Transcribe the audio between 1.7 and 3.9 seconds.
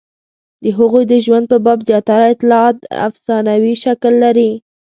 زیاتره اطلاعات افسانوي